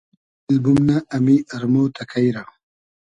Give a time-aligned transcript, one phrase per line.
[0.03, 0.07] دۂ
[0.47, 2.43] دیل بومنۂ امی ارمۉ تئکݷ رۂ